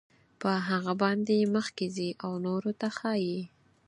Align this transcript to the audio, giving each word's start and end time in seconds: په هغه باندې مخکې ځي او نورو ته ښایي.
په 0.41 0.49
هغه 0.67 0.93
باندې 1.01 1.51
مخکې 1.55 1.85
ځي 1.95 2.09
او 2.25 2.31
نورو 2.45 2.71
ته 2.79 2.87
ښایي. 2.97 3.39